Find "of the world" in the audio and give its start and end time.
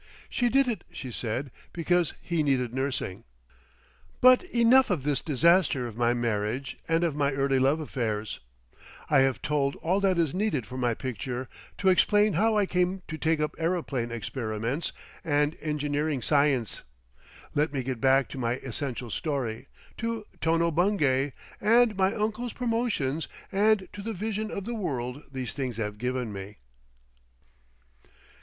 24.49-25.21